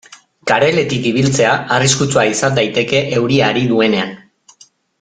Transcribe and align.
Kareletik 0.51 1.03
ibiltzea 1.09 1.51
arriskutsua 1.75 2.23
izan 2.31 2.57
daiteke 2.61 3.03
euria 3.19 3.51
ari 3.55 3.63
duenean. 3.75 4.17